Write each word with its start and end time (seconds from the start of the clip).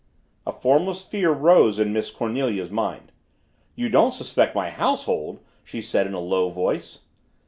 A 0.47 0.51
formless 0.51 1.03
fear 1.05 1.31
rose 1.31 1.77
in 1.77 1.93
Miss 1.93 2.09
Cornelia's 2.09 2.71
mind. 2.71 3.11
"You 3.75 3.87
don't 3.87 4.09
suspect 4.09 4.55
my 4.55 4.71
household?" 4.71 5.41
she 5.63 5.79
said 5.79 6.07
in 6.07 6.15
a 6.15 6.19
low 6.19 6.49
voice. 6.49 7.01